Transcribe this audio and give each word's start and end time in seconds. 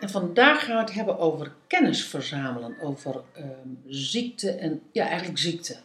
En 0.00 0.10
vandaag 0.10 0.64
gaan 0.64 0.74
we 0.74 0.82
het 0.82 0.92
hebben 0.92 1.18
over 1.18 1.52
kennis 1.66 2.04
verzamelen, 2.04 2.80
over 2.80 3.20
ehm, 3.32 3.48
ziekte 3.86 4.50
en, 4.50 4.82
ja, 4.92 5.06
eigenlijk 5.06 5.38
ziekte. 5.38 5.76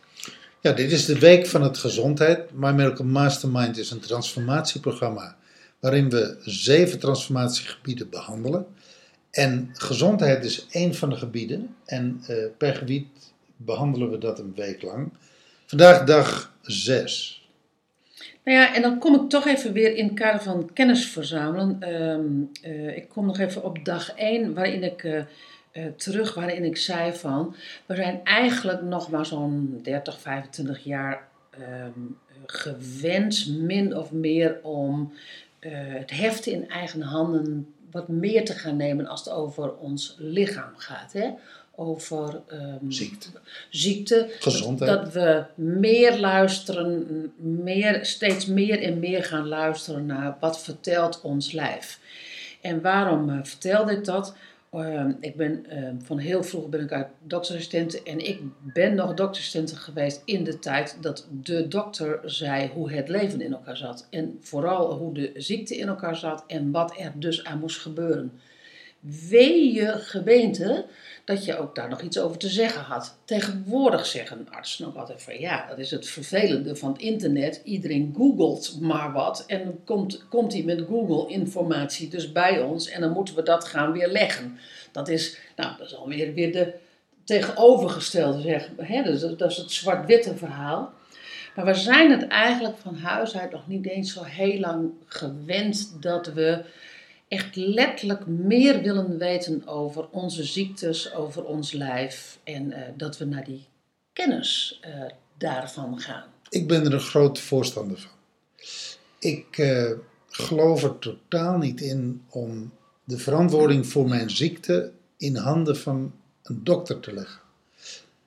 Ja, 0.62 0.72
dit 0.72 0.92
is 0.92 1.06
de 1.06 1.20
week 1.20 1.48
van 1.48 1.64
het 1.64 1.78
gezondheid. 1.78 2.52
My 2.52 2.72
Miracle 2.72 3.06
Mastermind 3.06 3.78
is 3.78 3.92
een 3.92 4.00
transformatieprogramma 4.00 5.36
waarin 5.80 6.10
we 6.10 6.38
zeven 6.44 7.00
transformatiegebieden 7.00 8.10
behandelen. 8.10 8.66
En 9.32 9.70
gezondheid 9.74 10.46
is 10.46 10.66
één 10.70 10.96
van 10.96 11.10
de 11.10 11.16
gebieden 11.16 11.76
en 11.86 12.24
eh, 12.28 12.36
per 12.58 12.76
gebied 12.76 13.08
behandelen 13.56 14.12
we 14.12 14.18
dat 14.18 14.40
een 14.40 14.54
week 14.56 14.82
lang. 14.82 15.12
Vandaag 15.66 16.04
dag 16.04 16.54
zes. 16.62 17.41
Nou 18.44 18.58
ja, 18.58 18.76
en 18.76 18.82
dan 18.82 19.00
kom 19.00 19.16
ik 19.16 19.30
toch 19.30 19.48
even 19.48 19.74
weer 19.74 19.96
in 19.96 20.06
het 20.06 20.14
kader 20.14 20.42
van 20.42 20.74
kennis 20.74 21.08
verzamelen. 21.08 21.78
Ehm, 21.80 22.26
eh, 22.62 22.98
ik 22.98 23.10
kom 23.10 23.26
nog 23.26 23.40
even 23.40 23.64
op 23.64 23.86
dag 23.86 24.14
1, 24.16 24.54
waarin 24.54 24.84
ik 24.84 25.04
eh, 25.04 25.18
eh, 25.72 25.86
terug, 25.96 26.34
waarin 26.34 26.64
ik 26.64 26.78
zei 26.78 27.14
van, 27.14 27.56
we 27.86 27.96
zijn 27.96 28.22
eigenlijk 28.24 28.82
nog 28.82 29.10
maar 29.10 29.26
zo'n 29.26 29.80
30, 29.84 30.20
25 30.20 30.84
jaar 30.84 31.28
ehm, 31.50 32.00
gewend, 32.46 33.48
min 33.60 33.98
of 33.98 34.12
meer, 34.12 34.60
om 34.64 35.14
het 35.60 36.12
heft 36.12 36.46
in 36.46 36.70
eigen 36.70 37.02
handen 37.02 37.74
wat 37.92 38.08
meer 38.08 38.46
te 38.46 38.54
gaan 38.54 38.76
nemen 38.76 39.08
als 39.08 39.20
het 39.26 39.34
over 39.34 39.76
ons 39.76 40.16
lichaam 40.18 40.74
gaat. 40.76 41.14
Hè? 41.14 41.30
Over 41.76 42.42
ehm, 42.48 42.90
Ziekte. 42.92 43.28
ziekte. 43.70 44.30
Gezondheid. 44.40 44.92
Dat, 44.92 45.04
dat 45.04 45.14
we 45.14 45.44
meer 45.56 46.20
luisteren, 46.20 47.34
meer, 47.38 48.06
steeds 48.06 48.46
meer 48.46 48.82
en 48.82 49.00
meer 49.00 49.24
gaan 49.24 49.48
luisteren 49.48 50.06
naar 50.06 50.38
wat 50.40 50.64
vertelt 50.64 51.22
ons 51.22 51.52
lijf. 51.52 52.00
En 52.62 52.82
waarom 52.82 53.30
eh, 53.30 53.40
vertelde 53.44 53.92
ik 53.92 54.06
dat? 54.06 54.36
Ehm, 54.72 55.12
ik 55.20 55.36
ben 55.36 55.66
ehm, 55.70 55.96
van 56.00 56.18
heel 56.18 56.44
vroeg 56.44 56.70
ben 56.70 56.82
ik 56.82 56.92
uit 56.92 58.04
en 58.04 58.28
ik 58.28 58.40
ben 58.74 58.96
nog 58.96 59.14
doktersassistente 59.14 59.76
geweest 59.76 60.22
in 60.26 60.44
de 60.44 60.60
tijd 60.60 60.98
dat 61.02 61.28
de 61.44 61.68
dokter 61.68 62.20
zei 62.26 62.70
hoe 62.74 62.92
het 62.92 63.10
leven 63.10 63.42
in 63.42 63.52
elkaar 63.52 63.78
zat. 63.78 64.08
En 64.10 64.38
vooral 64.42 64.94
hoe 64.94 65.14
de 65.14 65.32
ziekte 65.36 65.78
in 65.78 65.88
elkaar 65.88 66.16
zat 66.16 66.44
en 66.48 66.72
wat 66.72 67.00
er 67.00 67.12
dus 67.16 67.44
aan 67.44 67.60
moest 67.60 67.80
gebeuren. 67.80 68.32
Wee 69.02 69.74
je 69.74 69.92
geweente 69.98 70.86
dat 71.26 71.46
je 71.46 71.58
ook 71.58 71.76
daar 71.76 71.90
nog 71.90 72.02
iets 72.02 72.20
over 72.20 72.38
te 72.38 72.50
zeggen 72.50 72.82
had. 72.82 73.18
Tegenwoordig 73.26 74.06
zeggen 74.06 74.48
artsen 74.50 74.86
nog 74.86 74.96
altijd 74.96 75.22
van 75.22 75.40
ja, 75.40 75.68
dat 75.68 75.78
is 75.78 75.92
het 75.92 76.08
vervelende 76.08 76.76
van 76.76 76.92
het 76.92 77.02
internet. 77.02 77.62
Iedereen 77.64 78.14
googelt 78.18 78.78
maar 78.82 79.12
wat 79.12 79.44
en 79.48 79.64
dan 79.64 79.80
komt, 79.86 80.26
komt 80.30 80.54
hij 80.54 80.64
met 80.64 80.84
Google 80.90 81.34
informatie 81.34 82.10
dus 82.10 82.32
bij 82.32 82.62
ons 82.62 82.90
en 82.90 83.02
dan 83.02 83.12
moeten 83.12 83.36
we 83.36 83.44
dat 83.44 83.66
gaan 83.66 83.92
weer 83.92 84.08
leggen. 84.08 84.58
Dat 84.92 85.08
is, 85.08 85.38
nou, 85.56 85.78
dat 85.78 85.88
is 85.88 85.96
alweer 85.96 86.34
weer 86.34 86.52
de 86.52 86.74
tegenovergestelde. 87.24 88.62
Hè? 88.78 89.04
Dus 89.04 89.20
dat 89.20 89.40
dat 89.40 89.52
is 89.52 89.58
het 89.58 89.72
zwart-witte 89.72 90.38
verhaal. 90.38 90.94
Maar 91.56 91.66
we 91.66 91.74
zijn 91.74 92.12
het 92.12 92.28
eigenlijk 92.28 92.78
van 92.78 92.96
huis 92.96 93.38
uit 93.38 93.52
nog 93.52 93.68
niet 93.68 93.88
eens 93.88 94.14
zo 94.14 94.24
heel 94.24 94.60
lang 94.60 94.92
gewend 95.06 96.02
dat 96.02 96.28
we 96.28 96.64
echt 97.32 97.56
letterlijk 97.56 98.28
meer 98.28 98.82
willen 98.82 99.18
weten 99.18 99.68
over 99.68 100.10
onze 100.10 100.44
ziektes, 100.44 101.14
over 101.14 101.44
ons 101.46 101.72
lijf. 101.72 102.40
En 102.44 102.72
eh, 102.72 102.82
dat 102.98 103.18
we 103.18 103.26
naar 103.26 103.44
die 103.44 103.66
kennis 104.14 104.80
eh, 104.82 104.92
daarvan 105.38 106.00
gaan. 106.00 106.24
Ik 106.50 106.68
ben 106.68 106.86
er 106.86 106.94
een 106.94 107.00
groot 107.00 107.40
voorstander 107.40 108.00
van. 108.00 108.12
Ik 109.20 109.58
eh, 109.58 109.92
geloof 110.28 110.84
er 110.84 111.00
totaal 111.00 111.58
niet 111.58 111.82
in 111.82 112.22
om 112.30 112.72
de 113.04 113.18
verantwoording 113.18 113.88
voor 113.88 114.08
mijn 114.08 114.30
ziekte 114.30 114.92
in 115.18 115.36
handen 115.36 115.78
van 115.78 116.14
een 116.44 116.64
dokter 116.64 117.00
te 117.00 117.14
leggen. 117.14 117.42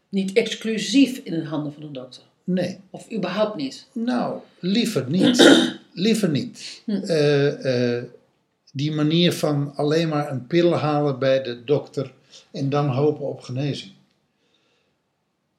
Niet 0.09 0.33
exclusief 0.33 1.19
in 1.19 1.33
de 1.33 1.45
handen 1.45 1.73
van 1.73 1.83
een 1.83 1.93
dokter. 1.93 2.23
Nee, 2.45 2.79
Of 2.91 3.13
überhaupt 3.13 3.57
niet. 3.57 3.87
nou, 3.93 4.41
liever 4.59 5.11
niet. 5.11 5.67
liever 5.93 6.29
niet. 6.29 6.83
Hm. 6.85 7.01
Die 8.77 8.93
manier 8.93 9.33
van 9.33 9.73
alleen 9.77 10.09
maar 10.09 10.31
een 10.31 10.47
pil 10.47 10.73
halen 10.75 11.19
bij 11.19 11.43
de 11.43 11.65
dokter 11.65 12.13
en 12.51 12.71
dan 12.71 12.89
hopen 12.89 13.27
op 13.27 13.41
genezing. 13.41 13.93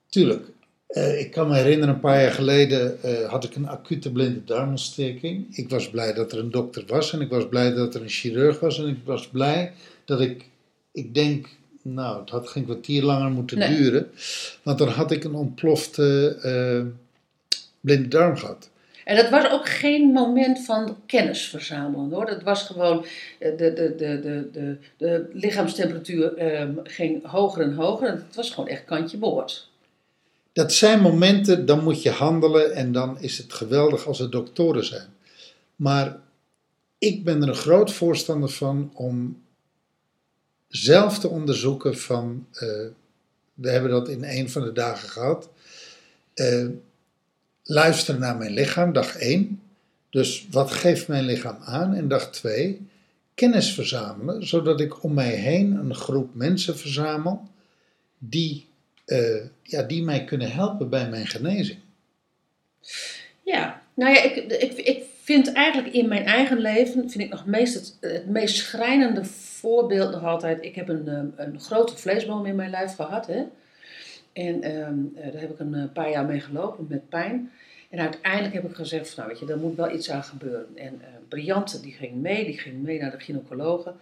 Tuurlijk, 0.09 0.47
eh, 0.87 1.19
ik 1.19 1.31
kan 1.31 1.47
me 1.47 1.55
herinneren, 1.55 1.93
een 1.93 1.99
paar 1.99 2.21
jaar 2.21 2.31
geleden 2.31 3.03
eh, 3.03 3.29
had 3.29 3.43
ik 3.43 3.55
een 3.55 3.67
acute 3.67 4.11
blinde 4.11 4.43
darmontsteking. 4.43 5.57
Ik 5.57 5.69
was 5.69 5.89
blij 5.89 6.13
dat 6.13 6.31
er 6.31 6.39
een 6.39 6.51
dokter 6.51 6.83
was 6.87 7.13
en 7.13 7.21
ik 7.21 7.29
was 7.29 7.47
blij 7.47 7.73
dat 7.73 7.95
er 7.95 8.01
een 8.01 8.09
chirurg 8.09 8.59
was 8.59 8.79
en 8.79 8.87
ik 8.87 8.97
was 9.03 9.27
blij 9.27 9.71
dat 10.05 10.21
ik, 10.21 10.49
ik 10.91 11.13
denk, 11.13 11.47
nou, 11.81 12.19
het 12.19 12.29
had 12.29 12.47
geen 12.49 12.63
kwartier 12.63 13.03
langer 13.03 13.31
moeten 13.31 13.57
Nee. 13.57 13.77
duren, 13.77 14.09
want 14.63 14.77
dan 14.77 14.87
had 14.87 15.11
ik 15.11 15.23
een 15.23 15.35
ontplofte 15.35 16.37
eh, 16.41 16.85
blinde 17.79 18.07
darm 18.07 18.37
gehad. 18.37 18.69
En 19.05 19.15
dat 19.15 19.29
was 19.29 19.49
ook 19.49 19.69
geen 19.69 20.11
moment 20.11 20.65
van 20.65 20.97
kennis 21.05 21.49
verzamelen 21.49 22.11
hoor. 22.11 22.25
Dat 22.25 22.43
was 22.43 22.63
gewoon, 22.63 23.05
eh, 23.39 23.57
de, 23.57 23.73
de, 23.73 23.95
de, 23.95 24.19
de, 24.19 24.49
de, 24.51 24.77
de 24.97 25.29
lichaamstemperatuur 25.33 26.37
ehm, 26.37 26.73
ging 26.83 27.25
hoger 27.25 27.63
en 27.63 27.73
hoger. 27.73 28.07
En 28.07 28.25
het 28.27 28.35
was 28.35 28.49
gewoon 28.49 28.69
echt 28.69 28.85
kantje 28.85 29.17
boord. 29.17 29.69
Dat 30.53 30.73
zijn 30.73 31.01
momenten, 31.01 31.65
dan 31.65 31.83
moet 31.83 32.01
je 32.01 32.09
handelen 32.09 32.73
en 32.73 32.91
dan 32.91 33.19
is 33.19 33.37
het 33.37 33.53
geweldig 33.53 34.07
als 34.07 34.19
er 34.19 34.31
doktoren 34.31 34.85
zijn. 34.85 35.07
Maar 35.75 36.17
ik 36.97 37.23
ben 37.23 37.41
er 37.41 37.47
een 37.47 37.55
groot 37.55 37.91
voorstander 37.91 38.49
van 38.49 38.91
om 38.93 39.43
zelf 40.67 41.19
te 41.19 41.27
onderzoeken 41.27 41.97
van, 41.97 42.47
eh, 42.51 42.67
we 43.53 43.69
hebben 43.69 43.91
dat 43.91 44.09
in 44.09 44.23
een 44.23 44.49
van 44.49 44.63
de 44.63 44.71
dagen 44.71 45.09
gehad, 45.09 45.49
eh, 46.33 46.65
luisteren 47.65 48.19
naar 48.19 48.37
mijn 48.37 48.51
lichaam, 48.51 48.93
dag 48.93 49.15
1. 49.15 49.61
Dus 50.09 50.47
wat 50.51 50.71
geeft 50.71 51.07
mijn 51.07 51.25
lichaam 51.25 51.57
aan? 51.65 51.93
En 51.93 52.07
dag 52.07 52.31
2, 52.31 52.87
kennis 53.33 53.73
verzamelen, 53.73 54.47
zodat 54.47 54.81
ik 54.81 55.03
om 55.03 55.13
mij 55.13 55.31
heen 55.31 55.71
een 55.71 55.95
groep 55.95 56.35
mensen 56.35 56.77
verzamel 56.77 57.41
die, 58.17 58.65
eh, 59.05 59.43
ja, 59.63 59.81
die 59.81 60.03
mij 60.03 60.23
kunnen 60.23 60.51
helpen 60.51 60.89
bij 60.89 61.09
mijn 61.09 61.27
genezing. 61.27 61.79
Ja, 63.41 63.81
nou 63.93 64.13
ja, 64.13 64.23
ik, 64.23 64.35
ik, 64.35 64.73
ik 64.73 65.03
vind 65.21 65.53
eigenlijk 65.53 65.93
in 65.93 66.07
mijn 66.07 66.25
eigen 66.25 66.57
leven, 66.57 67.09
vind 67.09 67.23
ik 67.23 67.29
nog 67.29 67.45
meest 67.45 67.73
het, 67.73 67.97
het 67.99 68.29
meest 68.29 68.55
schrijnende 68.55 69.25
voorbeeld 69.25 70.11
nog 70.11 70.23
altijd. 70.23 70.63
Ik 70.63 70.75
heb 70.75 70.89
een, 70.89 71.07
ehm, 71.07 71.27
een 71.35 71.59
grote 71.59 71.97
vleesboom 71.97 72.45
in 72.45 72.55
mijn 72.55 72.69
lijf 72.69 72.95
gehad, 72.95 73.27
hè. 73.27 73.43
En 74.35 74.61
ehm, 74.61 74.99
eh, 75.15 75.31
daar 75.31 75.41
heb 75.41 75.51
ik 75.51 75.59
een 75.59 75.73
eh, 75.73 75.93
paar 75.93 76.09
jaar 76.09 76.25
mee 76.25 76.39
gelopen 76.39 76.85
met 76.89 77.09
pijn. 77.09 77.51
En 77.89 77.99
uiteindelijk 77.99 78.53
heb 78.53 78.69
ik 78.69 78.75
gezegd, 78.75 79.09
van, 79.09 79.23
nou 79.23 79.29
weet 79.29 79.47
je, 79.47 79.53
er 79.53 79.59
moet 79.59 79.75
wel 79.75 79.91
iets 79.91 80.09
aan 80.09 80.23
gebeuren. 80.23 80.77
En 80.77 81.01
eh 81.01 81.07
Briante, 81.27 81.81
die 81.81 81.93
ging 81.93 82.13
mee, 82.13 82.45
die 82.45 82.57
ging 82.57 82.83
mee 82.83 82.99
naar 82.99 83.11
de 83.11 83.19
gynaecologe. 83.19 83.93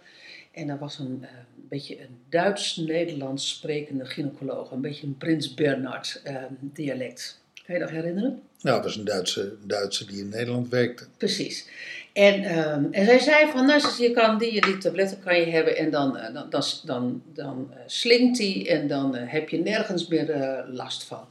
En 0.52 0.66
dat 0.66 0.78
was 0.78 0.98
een, 0.98 1.24
beetje 1.68 2.00
een 2.00 2.18
Duits-Nederlands 2.28 3.48
sprekende 3.48 4.04
gynaecoloog. 4.04 4.70
Een 4.70 4.80
beetje 4.80 5.06
een 5.06 5.16
Prins 5.16 5.54
Bernhard 5.54 6.20
eh, 6.24 6.42
dialect. 6.60 7.43
Kan 7.66 7.74
je 7.74 7.80
dat 7.80 7.90
herinneren? 7.90 8.42
Nou, 8.60 8.76
dat 8.76 8.84
was 8.84 8.96
een 8.96 9.04
Duitse, 9.04 9.52
Duitse 9.62 10.06
die 10.06 10.18
in 10.18 10.28
Nederland 10.28 10.68
werkte. 10.68 11.06
Precies. 11.16 11.68
En, 12.12 12.44
ehm, 12.44 12.84
en 12.90 13.04
zij 13.04 13.18
zei 13.18 13.50
van, 13.50 13.66
nou, 13.66 13.82
je 13.98 14.10
kan 14.10 14.38
die, 14.38 14.60
die 14.60 14.78
tabletten 14.78 15.20
kan 15.20 15.40
je 15.40 15.46
hebben 15.46 15.76
en 15.76 15.90
dan, 15.90 16.16
eh, 16.16 16.34
dan, 16.34 16.50
dan, 16.50 16.62
dan, 16.84 17.22
dan 17.32 17.70
eh, 17.70 17.78
slinkt 17.86 18.38
die 18.38 18.68
en 18.68 18.88
dan 18.88 19.16
eh, 19.16 19.22
heb 19.26 19.48
je 19.48 19.58
nergens 19.58 20.08
meer 20.08 20.64
last 20.68 21.04
van. 21.04 21.26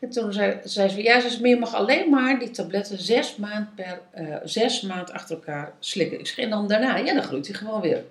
En 0.00 0.10
toen 0.10 0.32
zei, 0.32 0.60
zei 0.64 0.88
ze, 0.88 1.02
ja, 1.02 1.28
ze 1.28 1.40
maar 1.40 1.50
je 1.50 1.56
mag 1.56 1.74
alleen 1.74 2.10
maar 2.10 2.38
die 2.38 2.50
tabletten 2.50 2.98
zes 2.98 3.36
maand, 3.36 3.74
per, 3.74 4.00
zes 4.44 4.80
maand 4.80 5.10
achter 5.10 5.34
elkaar 5.34 5.72
slikken. 5.78 6.18
Ik 6.18 6.26
zeg, 6.26 6.38
en 6.38 6.50
dan 6.50 6.68
daarna, 6.68 6.96
ja, 6.96 7.14
dan 7.14 7.22
groeit 7.22 7.46
hij 7.46 7.56
gewoon 7.56 7.80
weer. 7.80 8.04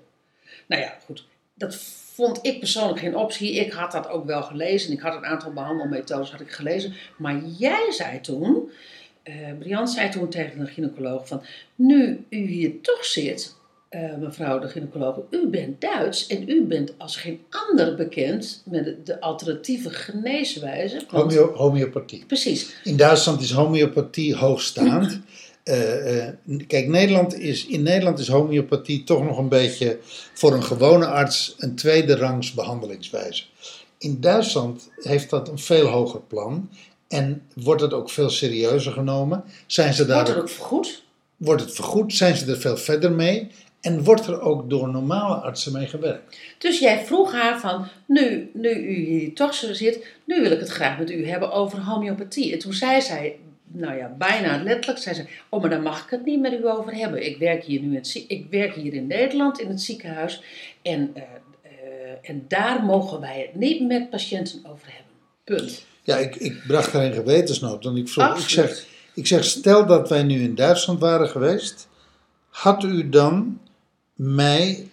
Nou 0.65 0.81
ja, 0.81 0.97
goed. 1.05 1.25
Dat 1.53 1.79
vond 2.13 2.39
ik 2.42 2.60
persoonlijk 2.60 3.00
geen 3.00 3.15
optie. 3.18 3.54
Ik 3.54 3.71
had 3.71 3.92
dat 3.92 4.10
ook 4.10 4.25
wel 4.25 4.44
gelezen. 4.44 4.92
Ik 4.92 5.00
had 5.00 5.15
een 5.15 5.25
aantal 5.25 5.51
behandelmethodes 5.54 6.31
had 6.31 6.39
ik 6.42 6.51
gelezen. 6.51 6.94
Maar 7.18 7.42
jij 7.57 7.92
zei 7.92 8.21
toen, 8.21 8.69
eh 9.24 9.33
Brian 9.60 9.88
zei 9.88 10.10
toen 10.10 10.30
tegen 10.30 10.60
de 10.60 10.65
gynaecoloog 10.65 11.27
van... 11.27 11.42
Nu 11.75 12.25
u 12.30 12.38
hier 12.48 12.81
toch 12.81 13.06
zit, 13.06 13.56
eh, 13.89 14.15
mevrouw 14.19 14.60
de 14.60 14.68
gynaecoloog, 14.68 15.19
u 15.30 15.48
bent 15.48 15.81
Duits 15.81 16.27
en 16.27 16.50
u 16.50 16.63
bent 16.63 16.94
als 16.98 17.15
geen 17.15 17.42
ander 17.50 17.95
bekend 17.95 18.63
met 18.65 18.83
de, 18.83 19.04
de 19.04 19.21
alternatieve 19.21 19.89
geneeswijze. 19.89 20.95
Want- 21.10 21.33
Homeo- 21.33 21.54
homeopathie. 21.56 22.25
Precies. 22.25 22.75
In 22.83 22.98
Duitsland 22.98 23.42
is 23.42 23.51
homeopathie 23.51 24.36
hoogstaand. 24.36 25.19
Eh, 25.63 26.25
eh, 26.27 26.33
kijk, 26.68 26.88
Nederland 26.88 27.39
is, 27.39 27.65
in 27.65 27.83
Nederland 27.83 28.19
is 28.19 28.27
homeopathie 28.27 29.04
toch 29.04 29.24
nog 29.24 29.38
een 29.38 29.50
beetje 29.50 30.00
voor 30.33 30.54
een 30.54 30.63
gewone 30.63 31.06
arts 31.06 31.56
een 31.57 31.75
tweede 31.75 32.15
rangs 32.15 32.54
behandelingswijze. 32.54 33.44
In 33.98 34.21
Duitsland 34.21 34.89
heeft 34.95 35.30
dat 35.30 35.50
een 35.50 35.60
veel 35.60 35.88
hoger 35.88 36.21
plan 36.21 36.69
en 37.07 37.42
wordt 37.56 37.81
het 37.81 37.94
ook 37.94 38.10
veel 38.10 38.30
serieuzer 38.30 38.92
genomen. 38.92 39.44
Zijn 39.68 39.94
ze 39.94 40.06
daar 40.06 40.15
Wordt 40.15 40.30
er 40.30 40.42
ook 40.42 40.50
vergoed? 40.50 41.04
wordt 41.38 41.62
het 41.62 41.75
vergoed, 41.75 42.13
zijn 42.13 42.36
ze 42.36 42.51
er 42.51 42.57
veel 42.57 42.77
verder 42.77 43.12
mee 43.12 43.48
en 43.81 44.04
wordt 44.04 44.27
er 44.27 44.42
ook 44.42 44.69
door 44.69 44.89
normale 44.89 45.36
artsen 45.36 45.71
mee 45.71 45.88
gewerkt. 45.88 46.38
Dus 46.57 46.80
jij 46.80 47.06
vroeg 47.06 47.31
haar 47.31 47.60
van, 47.60 47.88
nu, 48.06 48.50
nu 48.54 48.69
u 48.69 48.95
hier 48.95 49.33
toch 49.33 49.54
zo 49.54 49.74
zit, 49.74 50.06
nu 50.25 50.42
wil 50.42 50.51
ik 50.51 50.60
het 50.60 50.69
graag 50.69 50.98
met 50.98 51.12
u 51.12 51.27
hebben 51.27 51.51
over 51.51 51.80
homeopathie. 51.80 52.54
En 52.54 52.60
toen 52.60 52.74
zei 52.74 53.01
zij, 53.01 53.36
nou 53.73 53.97
ja, 53.97 54.15
bijna 54.17 54.63
letterlijk, 54.63 54.99
zei 54.99 55.15
ze, 55.15 55.25
oh 55.49 55.61
maar 55.61 55.69
daar 55.69 55.81
mag 55.81 56.03
ik 56.03 56.09
het 56.09 56.25
niet 56.25 56.39
met 56.39 56.53
u 56.53 56.67
over 56.67 56.95
hebben. 56.95 57.25
Ik 57.25 57.37
werk 57.37 57.63
hier 57.63 57.81
nu 57.81 57.95
in, 57.95 58.23
ik 58.27 58.47
werk 58.49 58.75
hier 58.75 58.93
in 58.93 59.07
Nederland 59.07 59.59
in 59.59 59.69
het 59.69 59.81
ziekenhuis 59.81 60.41
en, 60.81 61.11
eh, 61.13 61.21
eh, 61.61 62.29
en 62.29 62.45
daar 62.47 62.83
mogen 62.83 63.19
wij 63.19 63.39
het 63.39 63.55
niet 63.55 63.87
met 63.87 64.09
patiënten 64.09 64.59
over 64.65 64.87
hebben. 64.87 65.11
Punt. 65.43 65.85
Ja, 66.03 66.17
ik, 66.17 66.35
ik 66.35 66.63
bracht 66.67 66.91
haar 66.91 67.05
in 67.05 67.13
gewetensnood. 67.13 67.83
Want 67.83 67.97
ik, 67.97 68.09
vroeg, 68.09 68.37
ik, 68.37 68.49
zeg, 68.49 68.85
ik 69.13 69.27
zeg, 69.27 69.43
stel 69.43 69.85
dat 69.85 70.09
wij 70.09 70.23
nu 70.23 70.41
in 70.41 70.55
Duitsland 70.55 70.99
waren 70.99 71.29
geweest, 71.29 71.87
had 72.49 72.83
u 72.83 73.09
dan 73.09 73.59
mij, 74.15 74.87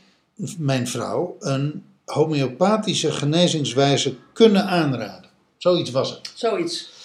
mijn 0.59 0.89
vrouw, 0.89 1.37
een 1.41 1.85
homeopathische 2.05 3.13
genezingswijze 3.13 4.15
kunnen 4.33 4.65
aanraden? 4.65 5.31
Zoiets 5.57 5.91
was 5.91 6.11
het. 6.11 6.33
Zoiets. 6.35 7.00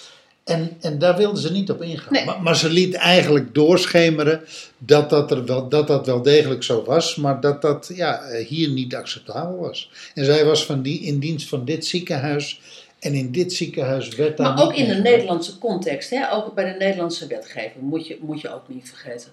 En, 0.46 0.76
en 0.80 0.98
daar 0.98 1.16
wilden 1.16 1.42
ze 1.42 1.52
niet 1.52 1.70
op 1.70 1.82
ingaan. 1.82 2.12
Nee. 2.12 2.24
Maar, 2.24 2.42
maar 2.42 2.56
ze 2.56 2.70
liet 2.70 2.94
eigenlijk 2.94 3.54
doorschemeren 3.54 4.44
dat 4.78 5.10
dat, 5.10 5.30
er 5.30 5.44
wel, 5.44 5.68
dat 5.68 5.86
dat 5.86 6.06
wel 6.06 6.22
degelijk 6.22 6.62
zo 6.62 6.84
was, 6.84 7.16
maar 7.16 7.40
dat 7.40 7.62
dat 7.62 7.90
ja, 7.94 8.22
hier 8.46 8.68
niet 8.68 8.94
acceptabel 8.94 9.56
was. 9.56 9.90
En 10.14 10.24
zij 10.24 10.44
was 10.44 10.64
van 10.64 10.82
die, 10.82 11.00
in 11.00 11.18
dienst 11.18 11.48
van 11.48 11.64
dit 11.64 11.86
ziekenhuis. 11.86 12.60
En 12.98 13.14
in 13.14 13.32
dit 13.32 13.52
ziekenhuis 13.52 14.08
werd 14.08 14.36
daar 14.36 14.54
Maar 14.54 14.64
ook 14.64 14.74
in 14.74 14.88
de. 14.88 14.94
Nederlandse 14.94 15.58
context, 15.58 16.10
hè? 16.10 16.32
ook 16.32 16.54
bij 16.54 16.72
de 16.72 16.78
Nederlandse 16.78 17.26
wetgeving, 17.26 17.84
moet 17.84 18.06
je, 18.06 18.18
moet 18.20 18.40
je 18.40 18.54
ook 18.54 18.68
niet 18.68 18.88
vergeten. 18.88 19.30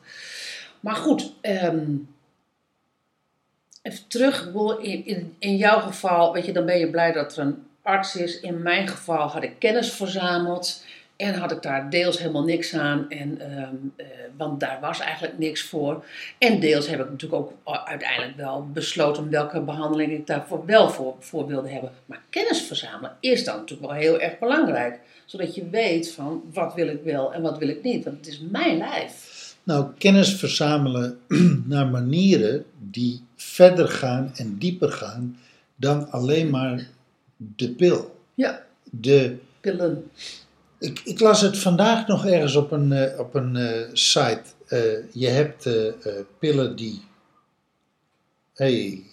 Maar 0.80 0.95
goed, 0.95 1.31
ehm, 1.42 1.86
even 3.81 4.07
terug, 4.07 4.50
in, 4.81 5.06
in, 5.06 5.36
in 5.39 5.57
jouw 5.57 5.80
geval, 5.80 6.33
weet 6.33 6.45
je, 6.45 6.51
dan 6.51 6.65
ben 6.65 6.80
je 6.80 6.89
blij 6.89 7.12
dat 7.12 7.38
er 7.38 7.44
een 7.44 7.63
arts 7.81 8.15
is. 8.15 8.39
In 8.39 8.62
mijn 8.62 8.88
geval 8.88 9.27
had 9.27 9.44
ik 9.44 9.54
kennis 9.60 9.92
verzameld 9.92 10.83
en 11.15 11.33
had 11.33 11.51
ik 11.51 11.62
daar 11.62 11.89
deels 11.89 12.18
helemaal 12.18 12.44
niks 12.44 12.74
aan, 12.74 13.10
en, 13.10 13.39
ehm, 13.39 13.75
eh, 13.95 14.06
want 14.38 14.60
daar 14.60 14.77
was 14.81 15.00
eigenlijk 15.00 15.38
niks 15.38 15.62
voor. 15.62 16.06
En 16.38 16.60
deels 16.60 16.88
heb 16.88 17.00
ik 17.00 17.10
natuurlijk 17.10 17.42
ook 17.42 17.54
uiteindelijk 17.86 18.38
wel 18.38 18.68
besloten 18.74 19.30
welke 19.30 19.62
behandeling 19.62 20.12
ik 20.12 20.27
daarvoor 20.27 20.65
wel 20.65 20.89
voor, 20.89 21.15
voor 21.19 21.48
wilde 21.48 21.69
hebben. 21.69 21.92
Maar 22.06 22.21
kennis 22.30 22.62
verzamelen 22.62 23.15
is 23.19 23.44
dan 23.44 23.56
natuurlijk 23.56 23.92
wel 23.92 24.00
heel 24.00 24.19
erg 24.19 24.39
belangrijk. 24.39 25.00
Zodat 25.25 25.56
je 25.56 25.69
weet 25.69 26.12
van 26.12 26.44
wat 26.54 26.74
wil 26.74 26.88
ik 26.88 27.04
wel 27.04 27.33
en 27.33 27.42
wat 27.42 27.57
wil 27.57 27.68
ik 27.68 27.83
niet. 27.83 28.04
Want 28.04 28.18
het 28.18 28.27
is 28.27 28.42
mijn 28.51 28.77
lijf. 28.77 29.31
Nou, 29.63 29.86
kennis 29.98 30.36
verzamelen 30.36 31.19
naar 31.68 31.88
manieren 31.88 32.65
die 32.80 33.21
verder 33.36 33.88
gaan 33.88 34.31
en 34.36 34.57
dieper 34.57 34.92
gaan 34.92 35.38
dan 35.75 36.12
alleen 36.12 36.50
maar 36.50 36.88
de 37.38 37.69
pil. 37.69 38.15
Ja. 38.33 38.63
De, 38.83 39.38
Pillen. 39.63 40.12
Ik, 40.84 41.02
ik 41.04 41.20
las 41.20 41.42
het 41.42 41.58
vandaag 41.58 42.08
nog 42.08 42.26
ergens 42.26 42.56
op 42.56 42.72
een, 42.72 42.92
eh, 42.92 43.20
op 43.20 43.34
een 43.34 43.56
eh, 43.56 43.90
site. 43.94 44.44
Eh, 44.68 45.12
je 45.12 45.28
hebt 45.28 45.70
pillen 46.40 46.76
die. 46.76 47.02
Hey, 48.54 49.04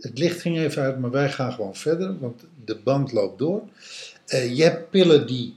het 0.00 0.18
licht 0.18 0.40
ging 0.40 0.58
even 0.58 0.82
uit, 0.82 0.98
maar 0.98 1.10
wij 1.10 1.30
gaan 1.30 1.52
gewoon 1.52 1.74
verder, 1.74 2.18
want 2.18 2.44
de 2.64 2.76
band 2.76 3.12
loopt 3.12 3.38
door. 3.38 3.62
Je 4.26 4.62
hebt 4.62 4.90
pillen 4.90 5.26
die 5.26 5.56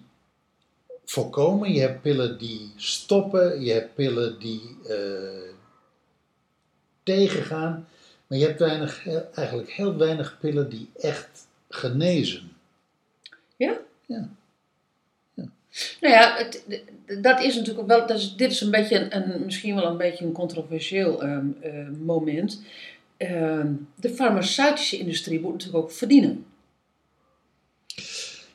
voorkomen, 1.05 1.73
je 1.73 1.79
hebt 1.79 2.01
pillen 2.01 2.37
die 2.37 2.71
stoppen, 2.75 3.63
je 3.63 3.71
hebt 3.71 3.95
pillen 3.95 4.39
die 4.39 4.61
tegengaan, 7.03 7.87
maar 8.27 8.37
je 8.37 8.45
hebt 8.45 8.59
weinig, 8.59 9.07
eigenlijk 9.33 9.71
heel 9.71 9.97
weinig 9.97 10.37
pillen 10.39 10.69
die 10.69 10.89
echt 10.95 11.47
genezen. 11.69 12.51
Ja? 13.55 13.77
Ja. 14.07 14.29
Nou 16.01 16.13
ja, 16.13 16.35
het, 16.37 16.63
dat 17.21 17.41
is 17.41 17.55
natuurlijk 17.55 17.87
wel. 17.87 18.07
Dat 18.07 18.17
is, 18.17 18.35
dit 18.35 18.51
is 18.51 18.61
een 18.61 18.71
beetje 18.71 18.99
een, 18.99 19.15
een- 19.33 19.45
misschien 19.45 19.75
wel 19.75 19.85
een 19.85 19.97
beetje 19.97 20.25
een 20.25 20.31
controversieel 20.31 21.21
ehm, 21.23 21.45
eh, 21.61 21.87
moment. 22.05 22.61
Ehm, 23.17 23.71
de 23.95 24.09
farmaceutische 24.09 24.97
industrie 24.97 25.39
moet 25.39 25.51
natuurlijk 25.51 25.83
ook 25.83 25.91
verdienen. 25.91 26.45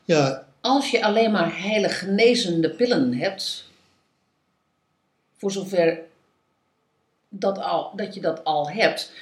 Ja, 0.04 0.46
Als 0.60 0.90
je 0.90 1.02
alleen 1.04 1.30
maar 1.30 1.54
hele 1.54 1.88
genezende 1.88 2.70
pillen 2.70 3.14
hebt, 3.14 3.64
voor 5.36 5.50
zover 5.52 5.98
dat, 7.28 7.58
al, 7.58 7.92
dat 7.96 8.14
je 8.14 8.20
dat 8.20 8.44
al 8.44 8.70
hebt. 8.70 9.12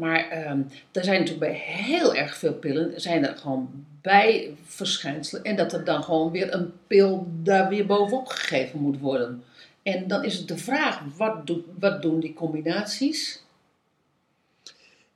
Maar 0.00 0.28
ehm 0.28 0.60
er 0.92 1.04
zijn 1.04 1.20
natuurlijk 1.20 1.52
bij 1.52 1.60
heel 1.62 2.14
erg 2.14 2.36
veel 2.36 2.52
pillen, 2.54 3.00
zijn 3.00 3.26
er 3.26 3.36
gewoon 3.36 3.86
bij 4.02 4.54
verschijnselen. 4.64 5.44
En 5.44 5.56
dat 5.56 5.72
er 5.72 5.84
dan 5.84 6.02
gewoon 6.02 6.30
weer 6.30 6.54
een 6.54 6.72
pil 6.86 7.26
daar 7.42 7.68
weer 7.68 7.86
bovenop 7.86 8.26
gegeven 8.26 8.80
moet 8.80 8.98
worden. 8.98 9.42
En 9.82 10.08
dan 10.08 10.24
is 10.24 10.38
het 10.38 10.48
de 10.48 10.58
vraag, 10.58 11.00
wat, 11.16 11.46
doet, 11.46 11.64
wat 11.78 12.02
doen 12.02 12.20
die 12.20 12.34
combinaties? 12.34 13.42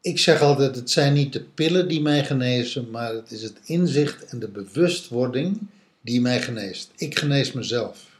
ik 0.05 0.19
zeg 0.19 0.41
altijd, 0.41 0.77
het 0.77 0.91
zijn 0.91 1.13
niet 1.13 1.33
de 1.33 1.41
pillen 1.41 1.89
die 1.89 2.01
mij 2.01 2.25
genezen, 2.25 2.91
maar 2.91 3.15
het 3.15 3.31
is 3.31 3.43
het 3.43 3.61
inzicht 3.65 4.25
en 4.25 4.39
de 4.39 4.49
bewustwording 4.49 5.59
die 6.01 6.21
mij 6.21 6.43
geneest. 6.43 6.91
Ik 6.97 7.19
genees 7.19 7.53
mezelf. 7.53 8.14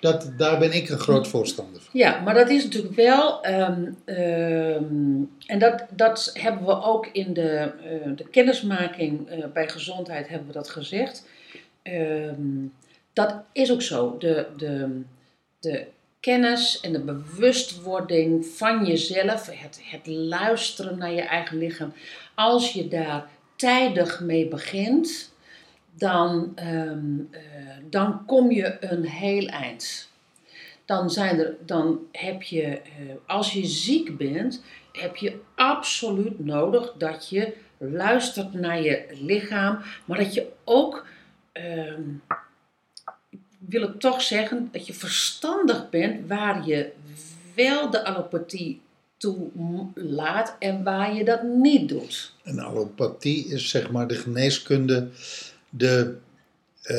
Dat, 0.00 0.32
daar 0.36 0.58
ben 0.58 0.72
ik 0.72 0.88
een 0.88 0.98
groot 0.98 1.28
voorstander 1.28 1.80
van. 1.80 1.90
Ja, 1.92 2.20
maar 2.20 2.34
dat 2.34 2.50
is 2.50 2.64
natuurlijk 2.64 2.94
wel, 2.94 3.42
ehm, 3.42 3.92
ehm, 4.04 5.22
en 5.46 5.58
dat, 5.58 5.84
dat 5.90 6.30
hebben 6.34 6.66
we 6.66 6.82
ook 6.82 7.06
in 7.06 7.32
de, 7.32 7.72
eh, 7.84 8.16
de 8.16 8.28
kennismaking 8.28 9.28
eh, 9.28 9.44
bij 9.52 9.68
gezondheid 9.68 10.28
hebben 10.28 10.46
we 10.46 10.52
dat 10.52 10.68
gezegd. 10.68 11.26
Ehm, 11.82 12.66
dat 13.12 13.34
is 13.52 13.72
ook 13.72 13.82
zo. 13.82 14.16
De, 14.18 14.46
de, 14.56 15.02
de 15.60 15.86
kennis 16.20 16.80
en 16.80 16.92
de 16.92 17.00
bewustwording 17.00 18.46
van 18.46 18.86
jezelf, 18.86 19.46
het, 19.46 19.80
het 19.82 20.06
luisteren 20.06 20.98
naar 20.98 21.12
je 21.12 21.22
eigen 21.22 21.58
lichaam, 21.58 21.92
als 22.34 22.72
je 22.72 22.88
daar 22.88 23.28
tijdig 23.56 24.20
mee 24.20 24.48
begint, 24.48 25.32
dan, 25.98 26.52
ehm, 26.54 27.20
eh, 27.30 27.40
dan 27.90 28.24
kom 28.26 28.50
je 28.50 28.76
een 28.80 29.04
heel 29.04 29.46
eind 29.46 30.08
dan, 30.88 31.10
zijn 31.10 31.38
er, 31.38 31.56
dan 31.66 32.00
heb 32.12 32.42
je, 32.42 32.62
eh, 32.62 32.80
als 33.26 33.52
je 33.52 33.66
ziek 33.66 34.16
bent, 34.16 34.62
heb 34.92 35.16
je 35.16 35.38
absoluut 35.54 36.44
nodig 36.44 36.94
dat 36.98 37.28
je 37.28 37.52
luistert 37.78 38.52
naar 38.52 38.82
je 38.82 39.06
lichaam, 39.20 39.78
maar 40.04 40.18
dat 40.18 40.34
je 40.34 40.46
ook, 40.64 41.06
ik 43.30 43.38
wil 43.58 43.82
het 43.82 44.00
toch 44.00 44.22
zeggen, 44.22 44.68
dat 44.72 44.86
je 44.86 44.92
verstandig 44.92 45.90
bent 45.90 46.28
waar 46.28 46.66
je 46.66 46.92
wel 47.54 47.90
de 47.90 48.04
allopathie 48.04 48.80
toe 49.16 49.50
laat 49.94 50.56
en 50.58 50.82
waar 50.82 51.14
je 51.14 51.24
dat 51.24 51.42
niet 51.42 51.88
doet. 51.88 52.32
En 52.44 52.58
allopathie 52.58 53.48
is 53.48 53.70
zeg 53.70 53.90
maar 53.90 54.06
de 54.06 54.14
geneeskunde, 54.14 55.08
de, 55.70 56.16
eh, 56.82 56.96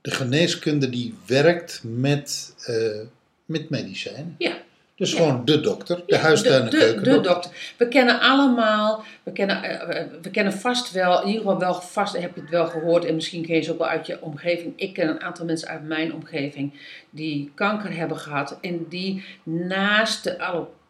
de 0.00 0.10
geneeskunde 0.10 0.88
die 0.90 1.14
werkt 1.26 1.80
met, 1.84 2.54
eh, 2.66 3.00
met 3.44 3.70
medicijnen. 3.70 4.34
Ja. 4.38 4.52
Dus 4.96 5.10
Ja. 5.12 5.16
gewoon 5.16 5.44
de 5.44 5.60
dokter, 5.60 6.02
de 6.06 6.16
huistuin- 6.16 6.62
en 6.64 6.70
de, 6.70 6.70
de, 6.70 6.76
de 6.76 6.82
keukendokter. 6.92 7.32
dokter. 7.32 7.74
We 7.76 7.88
kennen 7.88 8.20
allemaal, 8.20 9.04
we 9.22 9.32
kennen, 9.32 9.62
eh, 9.62 10.04
we 10.22 10.30
kennen 10.30 10.52
vast 10.52 10.92
wel, 10.92 11.20
in 11.22 11.26
ieder 11.26 11.42
geval 11.42 11.58
wel 11.58 11.74
vast 11.74 12.16
heb 12.18 12.34
je 12.34 12.40
het 12.40 12.50
wel 12.50 12.66
gehoord 12.66 13.04
en 13.04 13.14
misschien 13.14 13.46
ken 13.46 13.54
je 13.56 13.62
ze 13.62 13.72
ook 13.72 13.78
wel 13.78 13.88
uit 13.88 14.06
je 14.06 14.22
omgeving. 14.22 14.72
Ik 14.76 14.94
ken 14.94 15.08
een 15.08 15.20
aantal 15.22 15.44
mensen 15.46 15.68
uit 15.68 15.82
mijn 15.82 16.14
omgeving 16.14 16.72
die 17.10 17.50
kanker 17.54 17.96
hebben 17.96 18.16
gehad 18.18 18.58
en 18.60 18.86
die 18.88 19.24
naast 19.42 20.24
de 20.24 20.38
apathische 20.38 20.80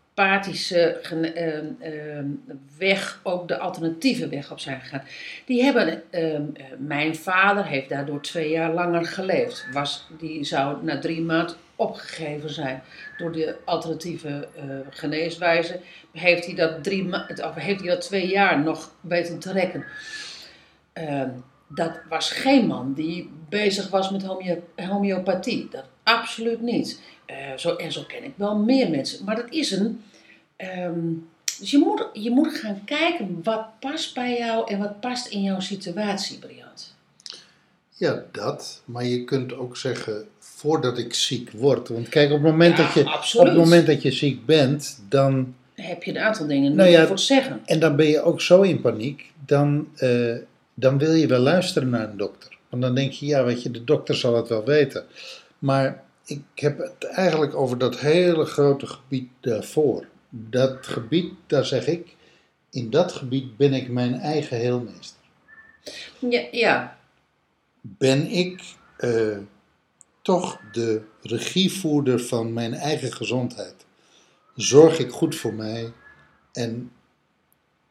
gene- 1.03 1.33
ehm, 1.33 1.67
ehm, 1.81 2.27
weg, 2.79 3.21
ook 3.23 3.49
de 3.49 3.59
alternatieve 3.59 4.29
weg 4.29 4.51
op 4.51 4.61
zijn 4.61 4.81
gegaan. 4.81 5.03
Die 5.45 5.63
hebben, 5.63 6.03
ehm, 6.11 6.43
eh, 6.55 6.65
mijn 6.79 7.17
vader 7.17 7.67
heeft 7.67 7.89
daardoor 7.89 8.23
twee 8.23 8.51
jaar 8.51 8.73
langer 8.73 9.05
geleefd. 9.05 9.67
Was, 9.73 10.07
die 10.19 10.45
zou 10.45 10.85
na 10.85 10.99
drie 10.99 11.21
maanden 11.21 11.57
opgegeven 11.77 12.51
zijn 12.51 12.83
door 13.19 13.33
de 13.33 13.57
alternatieve 13.65 14.49
eh, 14.57 14.63
geneeswijze. 14.91 15.81
Heeft 16.13 16.47
hij, 16.47 16.55
dat 16.55 16.85
drie 16.85 17.13
of 17.45 17.55
heeft 17.55 17.81
hij 17.81 17.89
dat 17.89 18.01
twee 18.01 18.29
jaar 18.29 18.61
nog 18.61 18.95
weten 19.01 19.39
te 19.39 19.53
rekken? 19.53 19.85
Dat 21.69 22.01
was 22.09 22.31
geen 22.31 22.67
man 22.67 22.93
die 22.93 23.31
bezig 23.49 23.89
was 23.89 24.11
met 24.11 24.23
homeo- 24.23 24.65
homeopathie. 24.77 25.69
Absoluut 26.03 26.61
niet. 26.61 27.01
Eh, 27.27 27.37
zo, 27.57 27.75
en 27.77 27.93
zo 27.93 28.03
ken 28.07 28.25
ik 28.25 28.33
wel 28.35 28.57
meer 28.57 28.91
mensen. 28.91 29.25
Maar 29.25 29.37
dat 29.37 29.47
is 29.51 29.71
een. 29.71 30.03
ehm, 30.57 30.99
dus 31.59 31.71
je 31.71 31.79
moet, 31.79 32.07
je 32.13 32.31
moet 32.31 32.55
gaan 32.55 32.83
kijken 32.85 33.41
wat 33.43 33.65
past 33.81 34.15
bij 34.15 34.39
jou 34.39 34.71
en 34.73 34.79
wat 34.79 35.01
past 35.01 35.27
in 35.27 35.43
jouw 35.43 35.61
situatie, 35.61 36.39
Briant. 36.39 36.95
Ja, 37.89 38.23
dat. 38.33 38.83
Maar 38.85 39.05
je 39.05 39.25
kunt 39.25 39.55
ook 39.55 39.77
zeggen, 39.77 40.27
voordat 40.39 40.99
ik 40.99 41.15
ziek 41.15 41.51
word. 41.51 41.89
Want 41.89 42.09
kijk, 42.09 42.31
op 42.31 42.43
het 42.43 42.51
moment, 42.51 42.77
Ja, 42.77 42.85
dat, 42.85 42.93
je, 42.95 43.05
absoluut. 43.05 43.47
op 43.49 43.53
het 43.55 43.65
moment 43.65 43.87
dat 43.87 44.03
je 44.03 44.13
ziek 44.13 44.47
bent, 44.47 45.01
dan, 45.09 45.55
heb 45.75 46.03
je 46.03 46.11
een 46.11 46.19
aantal 46.19 46.47
dingen 46.47 46.75
Nou 46.75 46.89
ja, 46.91 47.07
voor 47.07 47.19
zeggen. 47.19 47.61
en 47.65 47.81
dan 47.81 47.97
ben 47.97 48.07
je 48.07 48.23
ook 48.23 48.41
zo 48.41 48.61
in 48.63 48.81
paniek, 48.81 49.33
dan, 49.47 49.89
eh, 49.97 50.35
dan 50.75 50.99
wil 50.99 51.13
je 51.13 51.27
wel 51.27 51.41
luisteren 51.41 51.89
naar 51.91 52.11
een 52.11 52.17
dokter. 52.17 52.59
Want 52.69 52.83
dan 52.83 52.95
denk 52.95 53.13
je, 53.13 53.27
ja, 53.27 53.45
weet 53.45 53.63
je, 53.63 53.71
de 53.71 53.85
dokter 53.85 54.15
zal 54.17 54.37
het 54.37 54.49
wel 54.49 54.65
weten. 54.65 55.05
Maar 55.63 56.05
ik 56.25 56.43
heb 56.55 56.79
het 56.79 57.05
eigenlijk 57.05 57.55
over 57.55 57.79
dat 57.79 57.99
hele 57.99 58.45
grote 58.45 58.87
gebied 58.87 59.29
daarvoor. 59.41 60.07
Dat 60.29 60.87
gebied, 60.87 61.33
daar 61.47 61.65
zeg 61.65 61.87
ik, 61.87 62.17
in 62.71 62.91
dat 62.91 63.13
gebied 63.13 63.57
ben 63.57 63.73
ik 63.73 63.89
mijn 63.89 64.15
eigen 64.15 64.57
heelmeester. 64.57 65.21
Ja, 66.19 66.47
ja, 66.51 66.99
ben 67.81 68.27
ik 68.27 68.63
eh, 68.97 69.39
toch 70.23 70.61
de 70.73 71.03
regievoerder 71.21 72.21
van 72.21 72.53
mijn 72.53 72.75
eigen 72.75 73.13
gezondheid. 73.13 73.75
Zorg 74.55 74.99
ik 74.99 75.11
goed 75.11 75.35
voor 75.35 75.55
mij 75.55 75.93
en 76.53 76.93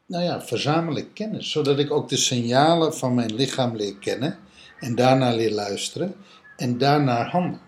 nou 0.05 0.23
ja, 0.23 0.41
verzamel 0.41 0.97
ik 0.97 1.07
kennis, 1.13 1.51
zodat 1.51 1.79
ik 1.79 1.91
ook 1.91 2.09
de 2.09 2.17
signalen 2.17 2.93
van 2.95 3.15
mijn 3.15 3.35
lichaam 3.35 3.75
leer 3.75 3.95
kennen 3.95 4.39
en 4.79 4.95
daarna 4.95 5.35
leer 5.35 5.51
luisteren 5.51 6.15
en 6.62 6.77
daarna 6.77 7.24
handel. 7.24 7.60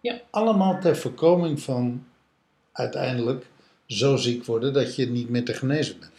Ja. 0.00 0.20
Allemaal 0.30 0.80
ter 0.80 0.96
voorkoming 0.96 1.60
van 1.60 2.04
uiteindelijk 2.72 3.46
zo 3.86 4.16
ziek 4.16 4.44
worden 4.44 4.72
dat 4.72 4.96
je 4.96 5.06
niet 5.06 5.28
meer 5.28 5.44
te 5.44 5.54
genezen 5.54 5.98
bent. 5.98 6.12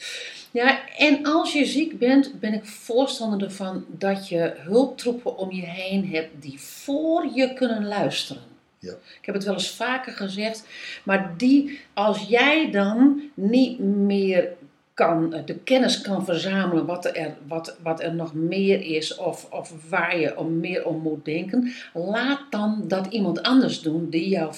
Ja, 0.52 0.96
en 0.98 1.26
als 1.26 1.54
je 1.54 1.66
ziek 1.66 2.00
bent, 2.00 2.40
ben 2.40 2.54
ik 2.54 2.66
voorstander 2.66 3.44
ervan 3.44 3.86
dat 3.88 4.30
je 4.30 4.54
hulptroepen 4.58 5.38
om 5.38 5.52
je 5.52 5.66
heen 5.66 6.10
hebt 6.10 6.42
die 6.42 6.60
voor 6.60 7.28
je 7.36 7.54
kunnen 7.54 7.88
luisteren. 7.88 8.42
Ja. 8.80 8.92
Ik 8.92 9.26
heb 9.26 9.36
het 9.36 9.44
wel 9.44 9.54
eens 9.54 9.72
vaker 9.72 10.14
gezegd, 10.14 10.64
maar 11.04 11.34
die, 11.38 11.80
als 11.94 12.28
jij 12.28 12.72
dan 12.72 13.22
niet 13.34 13.80
meer 13.80 14.50
kan, 14.98 15.34
eh, 15.34 15.46
de 15.46 15.56
kennis 15.56 16.02
kan 16.02 16.26
verzamelen 16.26 16.86
wat 16.86 17.06
er, 17.06 17.36
wat, 17.48 17.78
wat 17.84 18.02
er 18.02 18.14
nog 18.14 18.34
meer 18.34 18.82
is 18.96 19.16
of, 19.16 19.52
of 19.52 19.90
waar 19.90 20.20
je 20.20 20.38
om 20.38 20.60
meer 20.60 20.86
om 20.86 21.02
moet 21.02 21.26
denken, 21.26 21.74
laat 21.94 22.42
dan 22.50 22.84
dat 22.88 23.08
iemand 23.08 23.44
anders 23.44 23.82
doen 23.82 24.10
die, 24.10 24.30
jou, 24.30 24.54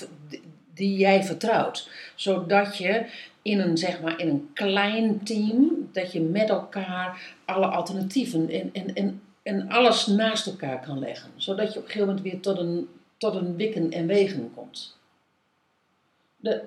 die 0.74 0.98
jij 0.98 1.24
vertrouwt. 1.24 1.90
Zodat 2.16 2.78
je 2.78 3.06
in 3.42 3.60
een, 3.60 3.78
zeg 3.78 4.02
maar, 4.02 4.20
in 4.20 4.28
een 4.30 4.50
klein 4.54 5.24
team, 5.24 5.90
dat 5.92 6.12
je 6.12 6.22
met 6.22 6.50
elkaar 6.50 7.36
alle 7.46 7.66
alternatieven 7.66 8.50
en, 8.50 8.94
en, 8.96 9.22
en, 9.44 9.70
alles 9.70 10.08
naast 10.08 10.48
elkaar 10.48 10.80
kan 10.80 11.00
leggen. 11.00 11.32
Zodat 11.36 11.74
je 11.74 11.80
op 11.80 11.86
een 11.86 11.92
gegeven 11.92 12.08
moment 12.08 12.26
weer 12.26 12.40
tot 12.40 12.58
een, 12.58 12.88
tot 13.18 13.36
een 13.36 13.56
wikken 13.56 13.92
en 13.92 14.08
wegen 14.08 14.52
komt. 14.56 14.99
De, 16.40 16.62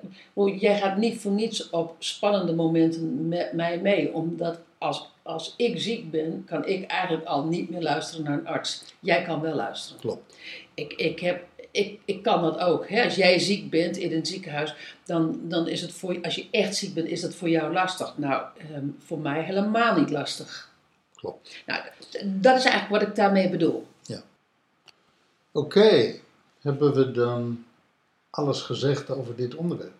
jij 0.59 0.77
gaat 0.77 0.97
niet 0.97 1.19
voor 1.19 1.31
niets 1.31 1.69
op 1.69 1.95
spannende 1.99 2.53
momenten 2.53 3.27
met 3.27 3.53
mij 3.53 3.79
mee, 3.79 4.13
omdat 4.13 4.59
als, 4.77 5.09
als 5.21 5.53
ik 5.57 5.79
ziek 5.79 6.11
ben, 6.11 6.43
kan 6.45 6.65
ik 6.65 6.85
eigenlijk 6.87 7.25
al 7.25 7.45
niet 7.45 7.69
meer 7.69 7.81
luisteren 7.81 8.23
naar 8.23 8.37
een 8.37 8.47
arts. 8.47 8.83
Jij 8.99 9.23
kan 9.23 9.41
wel 9.41 9.55
luisteren. 9.55 9.99
Klopt. 9.99 10.35
Ik, 10.73 10.93
ik, 10.93 11.19
heb, 11.19 11.43
ik, 11.71 11.99
ik 12.05 12.23
kan 12.23 12.41
dat 12.41 12.59
ook. 12.59 12.89
Hè? 12.89 13.03
Als 13.03 13.15
jij 13.15 13.39
ziek 13.39 13.69
bent 13.69 13.97
in 13.97 14.13
een 14.13 14.25
ziekenhuis, 14.25 14.75
dan, 15.05 15.39
dan 15.43 15.67
is 15.67 15.81
het 15.81 15.91
voor 15.91 16.17
als 16.21 16.35
je 16.35 16.47
echt 16.51 16.75
ziek 16.75 16.93
bent, 16.93 17.07
is 17.07 17.21
dat 17.21 17.35
voor 17.35 17.49
jou 17.49 17.73
lastig. 17.73 18.17
Nou, 18.17 18.43
ehm, 18.57 18.87
voor 18.97 19.19
mij 19.19 19.43
helemaal 19.43 19.99
niet 19.99 20.09
lastig. 20.09 20.71
Klopt. 21.15 21.63
Nou, 21.65 21.81
dat 22.25 22.57
is 22.57 22.65
eigenlijk 22.65 22.89
wat 22.89 23.01
ik 23.01 23.15
daarmee 23.15 23.49
bedoel. 23.49 23.85
Oké, 25.55 26.13
hebben 26.61 26.93
we 26.93 27.11
dan 27.11 27.65
alles 28.35 28.61
gezegd 28.61 29.09
over 29.09 29.35
dit 29.35 29.55
onderwerp? 29.55 29.93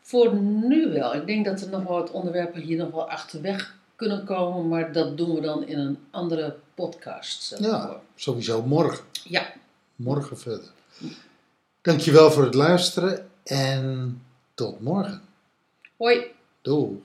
Voor 0.00 0.34
nu 0.34 0.92
wel. 0.92 1.14
Ik 1.14 1.26
denk 1.26 1.44
dat 1.44 1.60
er 1.60 1.68
nog 1.68 1.82
wel 1.82 1.98
wat 1.98 2.10
onderwerpen 2.10 2.60
hier 2.60 2.76
nog 2.76 2.90
wel 2.90 3.10
achterweg 3.10 3.76
kunnen 3.96 4.24
komen, 4.24 4.68
maar 4.68 4.92
dat 4.92 5.16
doen 5.16 5.34
we 5.34 5.40
dan 5.40 5.66
in 5.66 5.78
een 5.78 5.98
andere 6.10 6.56
podcast. 6.74 7.56
Ja, 7.58 7.86
voor. 7.86 8.00
sowieso 8.14 8.62
morgen. 8.62 9.04
ja. 9.24 9.52
Morgen 9.96 10.38
verder. 10.38 10.70
Dankjewel 11.80 12.30
voor 12.30 12.44
het 12.44 12.54
luisteren 12.54 13.30
en 13.42 14.22
tot 14.54 14.80
morgen. 14.80 15.22
Hoi. 15.96 16.24
Doei. 16.62 17.02